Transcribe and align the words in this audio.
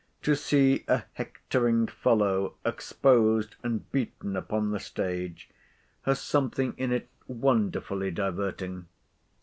To 0.23 0.33
see 0.35 0.83
a 0.87 1.03
hectoring 1.13 1.85
fellow 1.85 2.55
exposed 2.65 3.55
and 3.61 3.87
beaten 3.91 4.35
upon 4.35 4.71
the 4.71 4.79
stage, 4.79 5.47
has 6.05 6.19
something 6.19 6.73
in 6.75 6.91
it 6.91 7.07
wonderfully 7.27 8.09
diverting. 8.09 8.87